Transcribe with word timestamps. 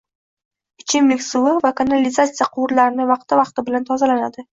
Ichimlik 0.83 1.19
suvi 1.25 1.53
va 1.65 1.71
kanalizatsiya 1.81 2.47
quvurlarini 2.55 3.07
vaqti-vaqti 3.11 3.67
bilan 3.69 3.87
tozalandi. 3.91 4.47